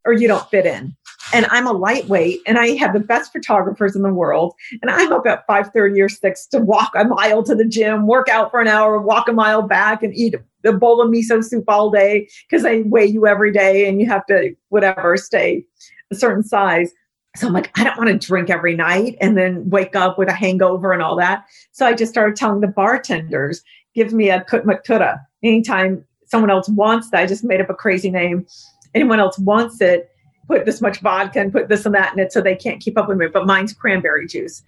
[0.05, 0.97] or you don't fit in
[1.33, 4.55] and I'm a lightweight and I have the best photographers in the world.
[4.83, 8.29] And I'm up at 5:30 or 6 to walk a mile to the gym, work
[8.29, 11.65] out for an hour, walk a mile back and eat a bowl of miso soup
[11.69, 15.65] all day because they weigh you every day and you have to whatever stay
[16.11, 16.93] a certain size.
[17.37, 20.29] So I'm like, I don't want to drink every night and then wake up with
[20.29, 21.45] a hangover and all that.
[21.73, 23.63] So I just started telling the bartenders,
[23.95, 24.65] give me a kut.
[25.45, 28.47] Anytime someone else wants that, I just made up a crazy name.
[28.95, 30.11] Anyone else wants it,
[30.49, 32.99] put this much vodka and put this and that in it so they can't keep
[32.99, 34.63] up with me, but mine's cranberry juice.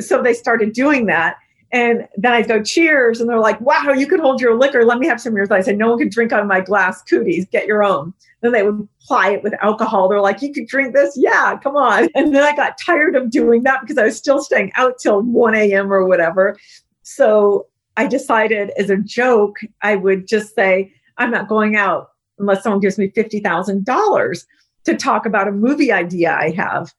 [0.00, 1.36] So they started doing that.
[1.72, 3.20] And then I'd go, cheers.
[3.20, 4.84] And they're like, wow, you could hold your liquor.
[4.84, 5.52] Let me have some of yours.
[5.52, 7.46] I said, no one can drink of my glass cooties.
[7.46, 8.12] Get your own.
[8.40, 10.08] Then they would ply it with alcohol.
[10.08, 11.16] They're like, you could drink this?
[11.16, 12.08] Yeah, come on.
[12.16, 15.22] And then I got tired of doing that because I was still staying out till
[15.22, 15.92] 1 a.m.
[15.92, 16.58] or whatever.
[17.02, 17.66] So
[17.96, 22.80] I decided as a joke, I would just say, I'm not going out unless someone
[22.80, 24.46] gives me $50,000
[24.84, 26.92] to talk about a movie idea I have.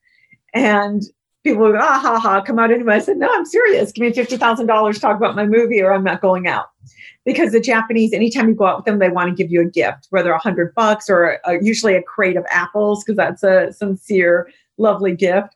[0.54, 1.02] And
[1.44, 2.94] people would go, ah, ha, ha, come out anyway.
[2.94, 3.92] I said, no, I'm serious.
[3.92, 6.66] Give me $50,000 to talk about my movie or I'm not going out.
[7.24, 9.64] Because the Japanese, anytime you go out with them, they want to give you a
[9.64, 13.72] gift, whether a hundred bucks or a, usually a crate of apples, because that's a
[13.72, 15.54] sincere, lovely gift.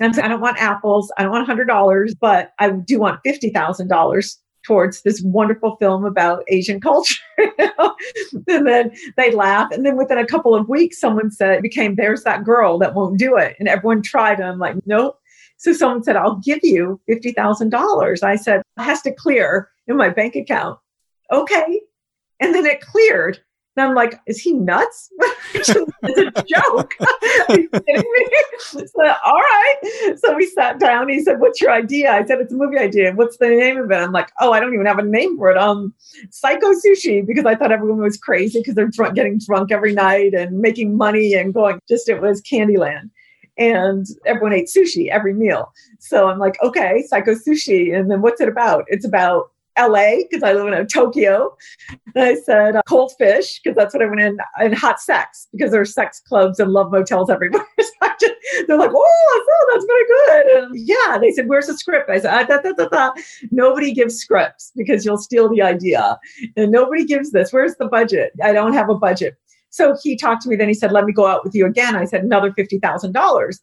[0.00, 1.10] And so I don't want apples.
[1.16, 4.36] I don't want $100, but I do want $50,000
[4.68, 7.16] towards this wonderful film about Asian culture.
[7.38, 9.72] and then they laugh.
[9.72, 12.94] And then within a couple of weeks, someone said, it became, there's that girl that
[12.94, 13.56] won't do it.
[13.58, 14.40] And everyone tried.
[14.40, 15.18] And I'm like, nope.
[15.56, 18.22] So someone said, I'll give you $50,000.
[18.22, 20.78] I said, it has to clear in my bank account.
[21.32, 21.80] Okay.
[22.38, 23.40] And then it cleared.
[23.78, 25.08] And I'm like, is he nuts?
[25.54, 26.96] it's a joke.
[27.48, 28.26] Are you kidding me?
[28.58, 30.16] So, all right.
[30.16, 31.08] So we sat down.
[31.08, 32.10] He said, What's your idea?
[32.10, 33.12] I said, It's a movie idea.
[33.12, 33.94] What's the name of it?
[33.94, 35.56] I'm like, Oh, I don't even have a name for it.
[35.56, 35.94] Um,
[36.30, 40.34] Psycho Sushi, because I thought everyone was crazy because they're drunk, getting drunk every night
[40.34, 43.10] and making money and going, just it was Candyland
[43.58, 45.72] and everyone ate sushi every meal.
[46.00, 47.96] So I'm like, okay, psycho sushi.
[47.96, 48.86] And then what's it about?
[48.88, 51.56] It's about LA because I live in Tokyo.
[52.14, 55.48] And I said uh, cold fish because that's what I went in, and hot sex
[55.52, 57.64] because there's sex clubs and love motels everywhere.
[57.80, 58.34] so just,
[58.66, 60.64] they're like, oh, oh, that's very good.
[60.64, 62.10] And yeah, they said, where's the script?
[62.10, 63.12] I said, ah, da, da, da, da.
[63.50, 66.18] nobody gives scripts because you'll steal the idea.
[66.56, 67.52] And nobody gives this.
[67.52, 68.32] Where's the budget?
[68.42, 69.36] I don't have a budget.
[69.70, 70.56] So he talked to me.
[70.56, 71.94] Then he said, let me go out with you again.
[71.94, 73.58] I said, another $50,000.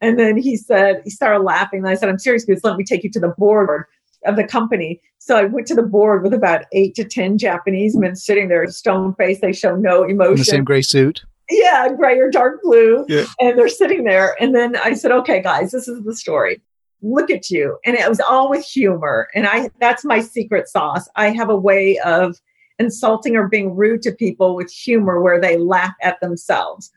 [0.00, 1.80] And then he said, he started laughing.
[1.80, 3.86] And I said, I'm serious because let me take you to the board
[4.24, 5.00] of the company.
[5.18, 8.66] So I went to the board with about eight to 10 Japanese men sitting there,
[8.68, 9.40] stone face.
[9.40, 10.32] They show no emotion.
[10.32, 11.24] In the same gray suit.
[11.50, 13.04] Yeah, gray or dark blue.
[13.08, 13.24] Yeah.
[13.40, 14.36] And they're sitting there.
[14.40, 16.60] And then I said, okay, guys, this is the story.
[17.00, 17.78] Look at you.
[17.84, 19.28] And it was all with humor.
[19.34, 21.08] And I that's my secret sauce.
[21.14, 22.40] I have a way of
[22.78, 26.90] insulting or being rude to people with humor where they laugh at themselves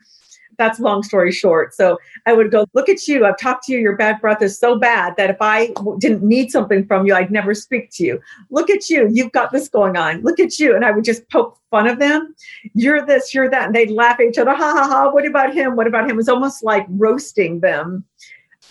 [0.58, 1.74] that's long story short.
[1.74, 3.24] So I would go, look at you.
[3.24, 3.78] I've talked to you.
[3.78, 7.30] Your bad breath is so bad that if I didn't need something from you, I'd
[7.30, 8.20] never speak to you.
[8.50, 9.08] Look at you.
[9.12, 10.22] You've got this going on.
[10.22, 10.74] Look at you.
[10.74, 12.34] And I would just poke fun of them.
[12.74, 13.66] You're this, you're that.
[13.66, 14.52] And they'd laugh at each other.
[14.52, 15.10] Ha ha ha.
[15.10, 15.76] What about him?
[15.76, 16.10] What about him?
[16.10, 18.04] It was almost like roasting them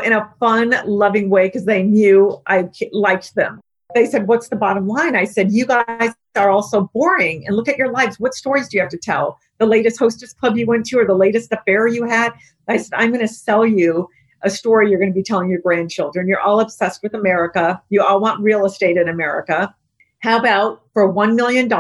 [0.04, 3.62] in a fun, loving way because they knew I liked them.
[3.94, 5.16] They said, What's the bottom line?
[5.16, 7.46] I said, You guys are all so boring.
[7.46, 8.20] And look at your lives.
[8.20, 9.40] What stories do you have to tell?
[9.60, 12.34] The latest hostess club you went to or the latest affair you had?
[12.68, 14.08] I said, I'm going to sell you
[14.44, 16.28] a story you're going to be telling your grandchildren.
[16.28, 17.82] You're all obsessed with America.
[17.90, 19.74] You all want real estate in America.
[20.20, 21.72] How about for $1 million,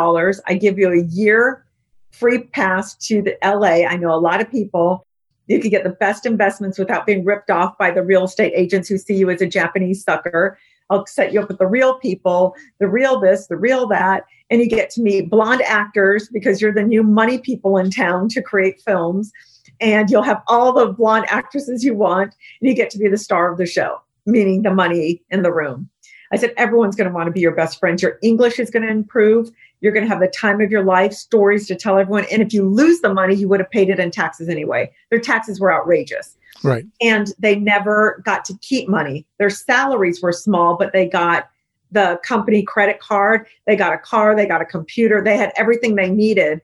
[0.47, 1.65] I give you a year
[2.11, 3.87] free pass to the LA?
[3.87, 5.05] I know a lot of people.
[5.47, 8.87] You could get the best investments without being ripped off by the real estate agents
[8.87, 10.57] who see you as a Japanese sucker.
[10.91, 14.25] I'll set you up with the real people, the real this, the real that.
[14.49, 18.27] And you get to meet blonde actors because you're the new money people in town
[18.29, 19.31] to create films.
[19.79, 22.35] And you'll have all the blonde actresses you want.
[22.59, 25.53] And you get to be the star of the show, meaning the money in the
[25.53, 25.89] room.
[26.31, 28.01] I said, everyone's going to want to be your best friends.
[28.01, 29.51] Your English is going to improve.
[29.81, 32.25] You're going to have the time of your life, stories to tell everyone.
[32.31, 34.91] And if you lose the money, you would have paid it in taxes anyway.
[35.09, 36.37] Their taxes were outrageous.
[36.63, 36.85] Right.
[37.01, 39.25] And they never got to keep money.
[39.39, 41.49] Their salaries were small, but they got
[41.91, 43.45] the company credit card.
[43.65, 46.61] They got a car, they got a computer, they had everything they needed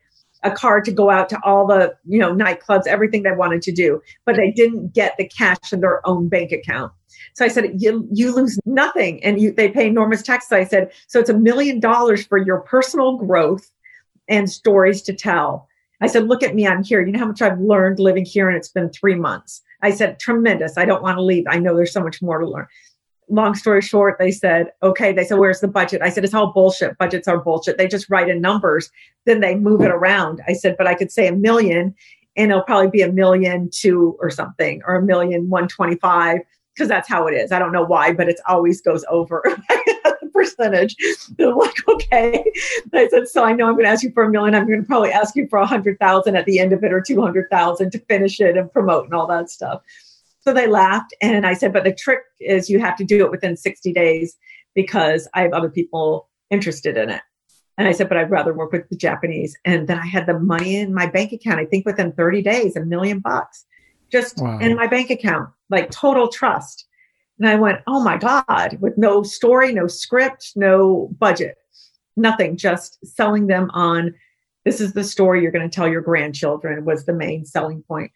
[0.47, 3.71] a car to go out to all the you know nightclubs everything they wanted to
[3.71, 6.91] do but they didn't get the cash in their own bank account
[7.33, 10.91] so i said you, you lose nothing and you, they pay enormous taxes i said
[11.07, 13.71] so it's a million dollars for your personal growth
[14.27, 15.67] and stories to tell
[16.01, 18.47] i said look at me i'm here you know how much i've learned living here
[18.47, 20.77] and it's been three months I said, tremendous.
[20.77, 21.45] I don't want to leave.
[21.47, 22.67] I know there's so much more to learn.
[23.29, 25.11] Long story short, they said, okay.
[25.11, 26.01] They said, where's the budget?
[26.01, 26.97] I said, it's all bullshit.
[26.97, 27.77] Budgets are bullshit.
[27.77, 28.89] They just write in numbers,
[29.25, 30.41] then they move it around.
[30.47, 31.93] I said, but I could say a million
[32.37, 36.39] and it'll probably be a million two or something or a million one twenty five
[36.73, 37.51] because that's how it is.
[37.51, 40.95] I don't know why, but it always goes over the percentage.
[41.39, 42.43] I'm like, okay.
[42.93, 44.53] I said, so I know I'm going to ask you for a million.
[44.53, 46.93] I'm going to probably ask you for a hundred thousand at the end of it
[46.93, 49.81] or 200,000 to finish it and promote and all that stuff.
[50.47, 51.13] So they laughed.
[51.21, 54.37] And I said, but the trick is you have to do it within 60 days
[54.75, 57.21] because I have other people interested in it.
[57.77, 59.57] And I said, but I'd rather work with the Japanese.
[59.65, 61.59] And then I had the money in my bank account.
[61.59, 63.65] I think within 30 days, a million bucks
[64.09, 64.57] just wow.
[64.59, 66.85] in my bank account, like total trust.
[67.39, 71.57] And I went, oh my God, with no story, no script, no budget,
[72.15, 74.15] nothing, just selling them on
[74.63, 78.11] this is the story you're going to tell your grandchildren was the main selling point.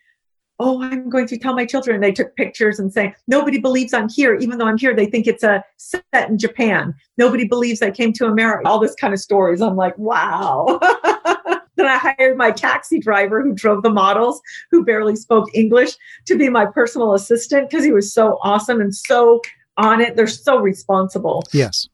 [0.63, 2.01] Oh, I'm going to tell my children.
[2.01, 4.35] They took pictures and saying, nobody believes I'm here.
[4.35, 6.93] Even though I'm here, they think it's a set in Japan.
[7.17, 8.69] Nobody believes I came to America.
[8.69, 9.59] All this kind of stories.
[9.59, 10.79] I'm like, wow.
[11.77, 15.93] then I hired my taxi driver who drove the models, who barely spoke English,
[16.27, 19.41] to be my personal assistant because he was so awesome and so
[19.77, 20.15] on it.
[20.15, 21.43] They're so responsible.
[21.53, 21.87] Yes.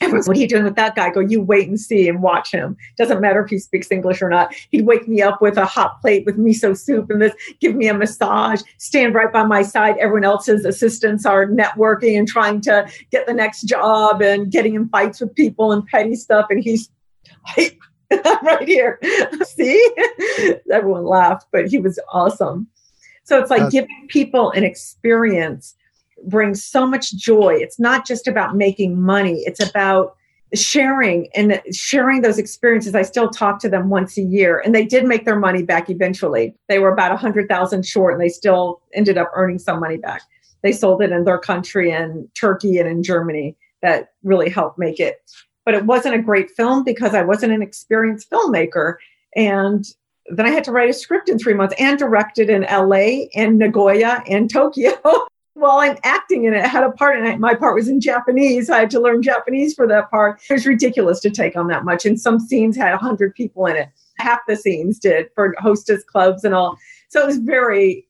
[0.00, 1.06] Everyone's, what are you doing with that guy?
[1.06, 2.76] I go, you wait and see and watch him.
[2.96, 4.54] Doesn't matter if he speaks English or not.
[4.70, 7.88] He'd wake me up with a hot plate with miso soup and this, give me
[7.88, 9.96] a massage, stand right by my side.
[9.98, 14.88] Everyone else's assistants are networking and trying to get the next job and getting in
[14.88, 16.46] fights with people and petty stuff.
[16.50, 16.90] And he's
[18.42, 18.98] right here.
[19.44, 19.94] see?
[20.70, 22.68] Everyone laughed, but he was awesome.
[23.24, 25.74] So it's like giving people an experience
[26.26, 27.54] brings so much joy.
[27.54, 30.16] It's not just about making money, it's about
[30.54, 32.94] sharing and sharing those experiences.
[32.94, 35.90] I still talk to them once a year, and they did make their money back
[35.90, 36.54] eventually.
[36.68, 39.98] They were about a hundred thousand short, and they still ended up earning some money
[39.98, 40.22] back.
[40.62, 43.56] They sold it in their country and Turkey and in Germany.
[43.82, 45.20] That really helped make it.
[45.64, 48.94] But it wasn't a great film because I wasn't an experienced filmmaker.
[49.36, 49.84] And
[50.30, 53.26] then I had to write a script in three months and direct it in LA
[53.34, 54.92] and Nagoya and Tokyo.
[55.58, 57.38] while I'm acting in it, I had a part in it.
[57.38, 58.70] My part was in Japanese.
[58.70, 60.40] I had to learn Japanese for that part.
[60.48, 62.06] It was ridiculous to take on that much.
[62.06, 63.88] And some scenes had 100 people in it.
[64.18, 66.78] Half the scenes did for hostess clubs and all.
[67.08, 68.06] So it was very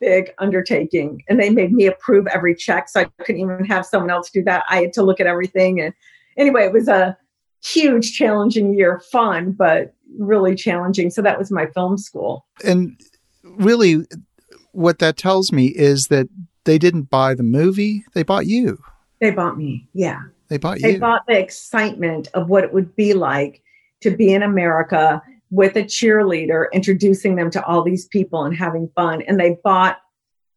[0.00, 1.22] big undertaking.
[1.28, 2.88] And they made me approve every check.
[2.88, 4.64] So I couldn't even have someone else do that.
[4.68, 5.80] I had to look at everything.
[5.80, 5.94] And
[6.36, 7.16] anyway, it was a
[7.64, 11.10] huge, challenging year, fun, but really challenging.
[11.10, 12.46] So that was my film school.
[12.64, 12.98] And
[13.42, 14.06] really,
[14.72, 16.28] what that tells me is that
[16.68, 18.78] they didn't buy the movie, they bought you.
[19.22, 19.88] They bought me.
[19.94, 20.20] Yeah.
[20.48, 20.82] They bought you.
[20.82, 23.62] They bought the excitement of what it would be like
[24.02, 28.90] to be in America with a cheerleader, introducing them to all these people and having
[28.94, 29.22] fun.
[29.22, 29.96] And they bought,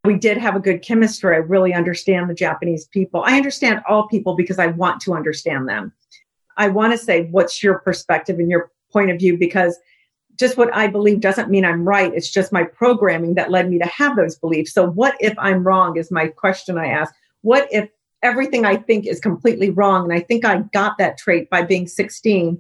[0.04, 1.34] we did have a good chemistry.
[1.34, 3.24] I really understand the Japanese people.
[3.26, 5.93] I understand all people because I want to understand them.
[6.58, 9.38] I want to say, what's your perspective and your point of view?
[9.38, 9.80] Because
[10.37, 12.13] just what I believe doesn't mean I'm right.
[12.13, 14.73] It's just my programming that led me to have those beliefs.
[14.73, 15.97] So, what if I'm wrong?
[15.97, 17.13] Is my question I ask.
[17.41, 17.89] What if
[18.23, 20.03] everything I think is completely wrong?
[20.03, 22.59] And I think I got that trait by being 16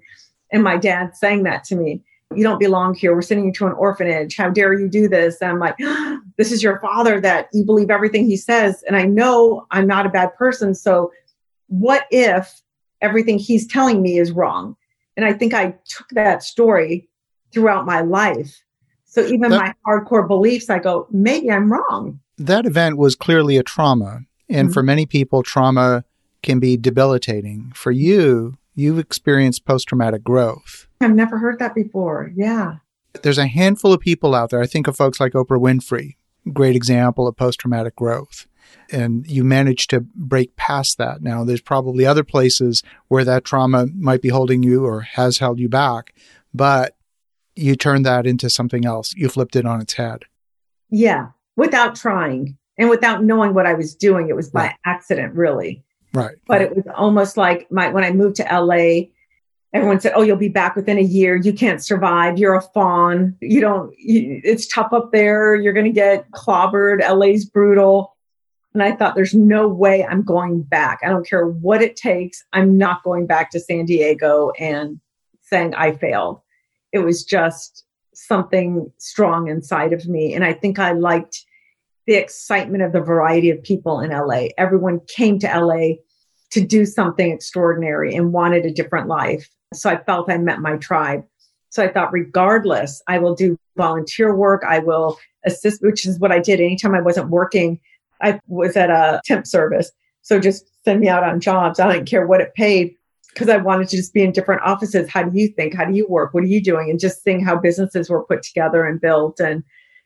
[0.51, 2.01] and my dad saying that to me.
[2.33, 3.13] You don't belong here.
[3.13, 4.37] We're sending you to an orphanage.
[4.37, 5.41] How dare you do this?
[5.41, 5.75] And I'm like,
[6.37, 8.83] this is your father that you believe everything he says.
[8.87, 10.73] And I know I'm not a bad person.
[10.73, 11.11] So,
[11.67, 12.61] what if
[13.01, 14.75] everything he's telling me is wrong?
[15.17, 17.09] And I think I took that story
[17.53, 18.63] throughout my life.
[19.05, 22.19] So even that, my hardcore beliefs, I go, maybe I'm wrong.
[22.37, 24.21] That event was clearly a trauma.
[24.49, 24.73] And mm-hmm.
[24.73, 26.05] for many people, trauma
[26.43, 27.71] can be debilitating.
[27.75, 30.87] For you, you've experienced post traumatic growth.
[31.01, 32.31] I've never heard that before.
[32.35, 32.75] Yeah.
[33.21, 34.61] There's a handful of people out there.
[34.61, 36.15] I think of folks like Oprah Winfrey,
[36.53, 38.47] great example of post traumatic growth.
[38.89, 41.21] And you managed to break past that.
[41.21, 45.59] Now, there's probably other places where that trauma might be holding you or has held
[45.59, 46.13] you back,
[46.53, 46.95] but
[47.61, 49.13] you turned that into something else.
[49.15, 50.25] You flipped it on its head.
[50.89, 54.29] Yeah, without trying and without knowing what I was doing.
[54.29, 54.75] It was by right.
[54.85, 55.83] accident, really.
[56.13, 56.35] Right.
[56.47, 59.09] But it was almost like my when I moved to LA,
[59.73, 61.35] everyone said, "Oh, you'll be back within a year.
[61.35, 62.37] You can't survive.
[62.37, 63.37] You're a fawn.
[63.39, 63.93] You don't.
[63.97, 65.55] You, it's tough up there.
[65.55, 67.07] You're going to get clobbered.
[67.07, 68.17] LA's brutal."
[68.73, 70.99] And I thought, "There's no way I'm going back.
[71.03, 72.43] I don't care what it takes.
[72.51, 74.99] I'm not going back to San Diego and
[75.41, 76.41] saying I failed."
[76.91, 80.33] It was just something strong inside of me.
[80.33, 81.45] And I think I liked
[82.07, 84.47] the excitement of the variety of people in LA.
[84.57, 85.95] Everyone came to LA
[86.51, 89.49] to do something extraordinary and wanted a different life.
[89.73, 91.23] So I felt I met my tribe.
[91.69, 94.63] So I thought, regardless, I will do volunteer work.
[94.67, 96.59] I will assist, which is what I did.
[96.59, 97.79] Anytime I wasn't working,
[98.21, 99.91] I was at a temp service.
[100.21, 101.79] So just send me out on jobs.
[101.79, 102.95] I didn't care what it paid
[103.33, 105.09] because I wanted to just be in different offices.
[105.09, 105.73] How do you think?
[105.73, 106.33] How do you work?
[106.33, 106.89] What are you doing?
[106.89, 109.39] And just seeing how businesses were put together and built.
[109.39, 109.63] And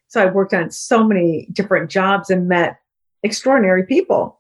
[0.08, 2.80] so I worked on so many different jobs and met
[3.24, 4.40] extraordinary people.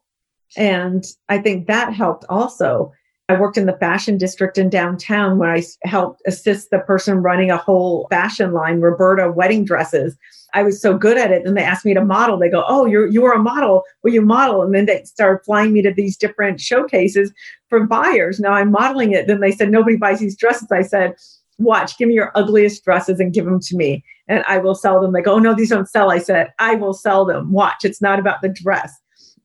[0.55, 2.91] And I think that helped also.
[3.27, 7.49] I worked in the fashion district in downtown where I helped assist the person running
[7.49, 10.15] a whole fashion line, Roberta wedding dresses.
[10.55, 11.45] I was so good at it.
[11.45, 12.39] And they asked me to model.
[12.39, 13.83] They go, Oh, you're you are a model.
[14.01, 14.63] Will you model?
[14.63, 17.33] And then they started flying me to these different showcases
[17.69, 18.39] for buyers.
[18.39, 19.27] Now I'm modeling it.
[19.27, 20.71] Then they said, Nobody buys these dresses.
[20.71, 21.15] I said,
[21.59, 24.03] Watch, give me your ugliest dresses and give them to me.
[24.29, 25.11] And I will sell them.
[25.11, 26.09] They go, Oh no, these don't sell.
[26.09, 27.51] I said, I will sell them.
[27.51, 28.97] Watch, it's not about the dress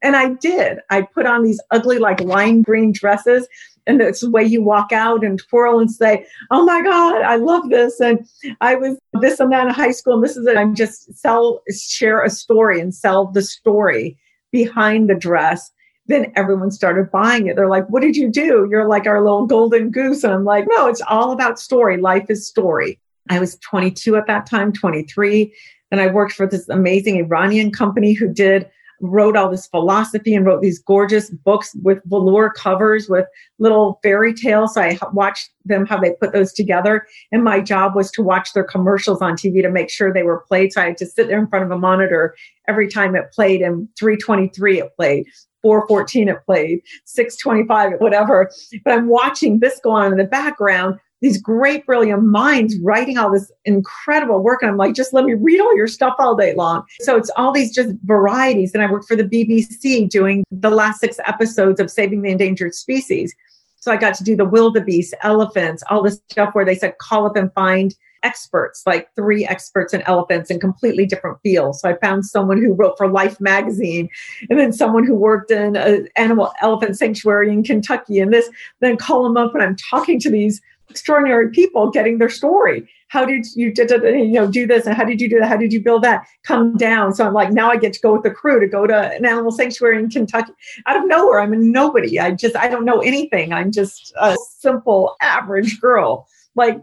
[0.03, 0.79] And I did.
[0.91, 3.49] I put on these ugly, like lime green dresses.
[3.89, 7.35] And it's the way you walk out and twirl and say, Oh my God, I
[7.35, 7.99] love this.
[7.99, 8.29] And
[8.61, 10.15] I was this that in high school.
[10.15, 10.57] And this is it.
[10.57, 14.19] I'm just sell, share a story and sell the story
[14.53, 15.71] behind the dress.
[16.07, 17.57] Then everyone started buying it.
[17.57, 18.67] They're like, What did you do?
[18.71, 20.25] You're like our little golden goose.
[20.25, 21.97] And I'm like, No, it's all about story.
[21.97, 23.01] Life is story.
[23.29, 25.55] I was 22 at that time, 23.
[25.93, 28.69] And I worked for this amazing Iranian company who did
[29.01, 33.27] wrote all this philosophy and wrote these gorgeous books with velour covers with
[33.59, 34.75] little fairy tales.
[34.75, 37.07] So I watched them how they put those together.
[37.33, 40.45] And my job was to watch their commercials on TV to make sure they were
[40.47, 40.73] played.
[40.73, 42.35] So I had to sit there in front of a monitor
[42.69, 43.63] every time it played.
[43.63, 45.27] And 323 it played.
[45.63, 48.51] 414 it played, 625, whatever.
[48.83, 53.31] But I'm watching this go on in the background these great, brilliant minds writing all
[53.31, 54.63] this incredible work.
[54.63, 56.85] And I'm like, just let me read all your stuff all day long.
[57.01, 58.73] So it's all these just varieties.
[58.75, 62.75] And I worked for the BBC doing the last six episodes of Saving the Endangered
[62.75, 63.35] Species.
[63.77, 67.27] So I got to do the wildebeest, elephants, all this stuff where they said, call
[67.27, 71.81] up and find experts, like three experts in elephants in completely different fields.
[71.81, 74.11] So I found someone who wrote for Life magazine,
[74.51, 78.51] and then someone who worked in an animal elephant sanctuary in Kentucky, and this.
[78.81, 80.61] Then call them up, and I'm talking to these
[80.91, 82.89] extraordinary people getting their story.
[83.09, 84.87] How did you, you know, do this?
[84.87, 85.49] And how did you do that?
[85.49, 86.27] How did you build that?
[86.45, 87.15] Come down.
[87.15, 89.25] So I'm like, now I get to go with the crew to go to an
[89.25, 90.53] animal sanctuary in Kentucky.
[90.87, 92.21] Out of nowhere, I'm a nobody.
[92.21, 93.53] I just, I don't know anything.
[93.53, 96.81] I'm just a simple, average girl, like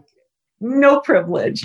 [0.60, 1.64] no privilege,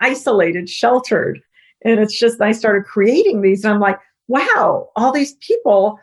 [0.00, 1.40] isolated, sheltered.
[1.84, 5.98] And it's just, I started creating these, and I'm like, wow, all these people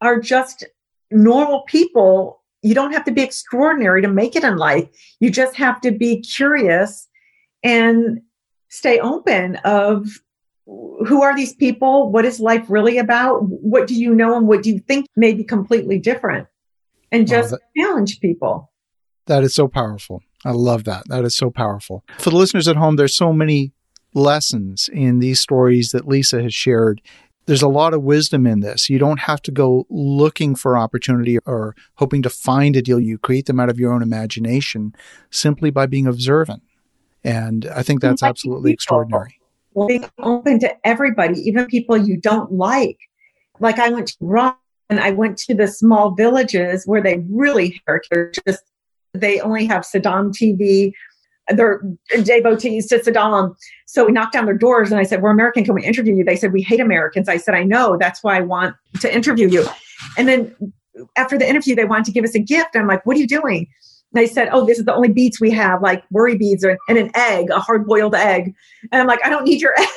[0.00, 0.64] are just
[1.10, 4.88] normal people you don't have to be extraordinary to make it in life.
[5.18, 7.08] You just have to be curious
[7.62, 8.20] and
[8.68, 10.06] stay open of
[10.66, 12.10] who are these people?
[12.10, 13.40] What is life really about?
[13.42, 16.46] What do you know and what do you think may be completely different?
[17.10, 18.70] And just wow, that, challenge people.
[19.26, 20.22] That is so powerful.
[20.44, 21.08] I love that.
[21.08, 22.04] That is so powerful.
[22.18, 23.72] For the listeners at home, there's so many
[24.14, 27.00] lessons in these stories that Lisa has shared
[27.50, 28.88] there's a lot of wisdom in this.
[28.88, 33.00] You don't have to go looking for opportunity or hoping to find a deal.
[33.00, 34.94] You create them out of your own imagination
[35.30, 36.62] simply by being observant.
[37.24, 39.40] And I think that's absolutely extraordinary.
[39.88, 42.98] Being open to everybody, even people you don't like.
[43.58, 44.54] Like I went to Iran
[44.88, 48.00] and I went to the small villages where they really are
[48.46, 48.62] just
[49.12, 50.92] they only have Saddam TV
[51.56, 51.82] they're
[52.22, 53.54] devotees to Saddam.
[53.86, 55.64] So we knocked down their doors and I said, We're American.
[55.64, 56.24] Can we interview you?
[56.24, 57.28] They said, We hate Americans.
[57.28, 57.96] I said, I know.
[57.98, 59.66] That's why I want to interview you.
[60.16, 60.54] And then
[61.16, 62.74] after the interview, they wanted to give us a gift.
[62.74, 63.66] I'm like, What are you doing?
[64.12, 67.10] They said, Oh, this is the only beads we have, like worry beads and an
[67.14, 68.54] egg, a hard boiled egg.
[68.92, 69.88] And I'm like, I don't need your egg.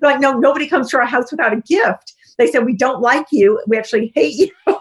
[0.00, 2.14] They're like, No, nobody comes to our house without a gift.
[2.38, 3.60] They said, We don't like you.
[3.66, 4.50] We actually hate you.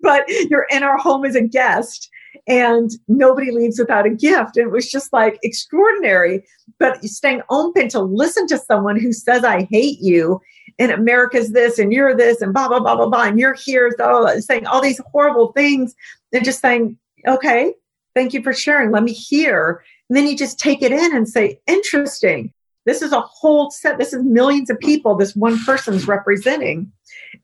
[0.00, 2.08] But you're in our home as a guest
[2.46, 4.56] and nobody leaves without a gift.
[4.56, 6.44] It was just like extraordinary.
[6.78, 10.40] But staying open to listen to someone who says, I hate you,
[10.78, 13.94] and America's this, and you're this, and blah, blah, blah, blah, blah, and you're here,
[13.98, 15.94] so, saying all these horrible things,
[16.32, 17.74] and just saying, okay,
[18.14, 18.90] thank you for sharing.
[18.90, 19.82] Let me hear.
[20.08, 22.52] And then you just take it in and say, interesting.
[22.90, 23.98] This is a whole set.
[23.98, 26.90] This is millions of people this one person's representing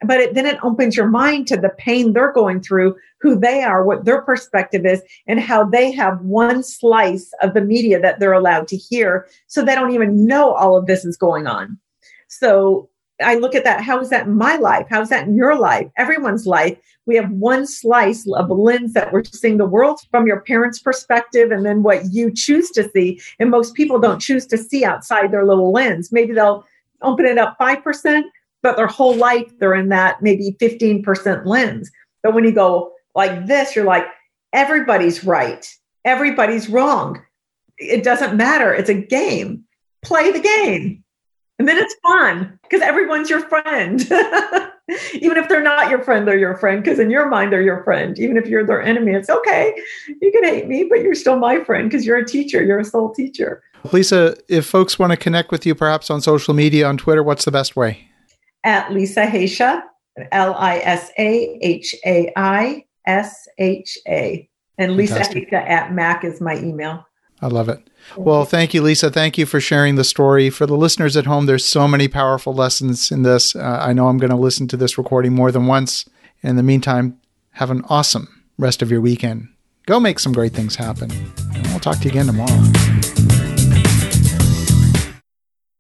[0.03, 3.63] but it, then it opens your mind to the pain they're going through, who they
[3.63, 8.21] are, what their perspective is, and how they have one slice of the media that
[8.21, 9.27] they're allowed to hear.
[9.47, 11.79] So they don't even know all of this is going on.
[12.29, 12.89] So
[13.23, 13.83] I look at that.
[13.83, 14.87] How is that in my life?
[14.91, 15.89] How is that in your life?
[15.97, 16.77] Everyone's life.
[17.07, 21.51] We have one slice of lens that we're seeing the world from your parents' perspective
[21.51, 23.21] and then what you choose to see.
[23.39, 26.13] And most people don't choose to see outside their little lens.
[26.13, 26.65] Maybe they'll
[27.03, 28.23] open it up 5%,
[28.63, 31.91] but their whole life they're in that maybe 15% lens.
[32.23, 34.07] But when you go like this, you're like,
[34.53, 35.67] everybody's right,
[36.05, 37.23] everybody's wrong.
[37.79, 38.73] It doesn't matter.
[38.75, 39.65] It's a game.
[40.03, 41.05] Play the game.
[41.59, 44.01] And then it's fun because everyone's your friend.
[45.15, 47.83] Even if they're not your friend, they're your friend because in your mind, they're your
[47.83, 48.17] friend.
[48.19, 49.75] Even if you're their enemy, it's okay.
[50.21, 52.63] You can hate me, but you're still my friend because you're a teacher.
[52.63, 53.63] You're a soul teacher.
[53.93, 57.45] Lisa, if folks want to connect with you perhaps on social media, on Twitter, what's
[57.45, 58.07] the best way?
[58.67, 59.83] at Lisa Haisha,
[60.33, 64.47] L I S A H A I S H A.
[64.77, 67.07] And Lisa Haisha at Mac is my email.
[67.47, 67.81] I love it.
[68.17, 69.09] Well, thank you, Lisa.
[69.09, 70.51] Thank you for sharing the story.
[70.51, 73.55] For the listeners at home, there's so many powerful lessons in this.
[73.55, 76.07] Uh, I know I'm going to listen to this recording more than once.
[76.43, 77.21] In the meantime,
[77.53, 79.49] have an awesome rest of your weekend.
[79.87, 81.09] Go make some great things happen.
[81.55, 83.06] And we'll talk to you again tomorrow.